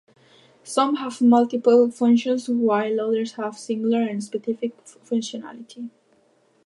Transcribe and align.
Some 0.63 0.95
have 0.95 1.21
multiple 1.21 1.91
functions 1.91 2.49
while 2.49 2.99
others 2.99 3.33
have 3.33 3.55
singular 3.59 4.01
and 4.01 4.23
specific 4.23 4.75
functionality. 4.83 5.91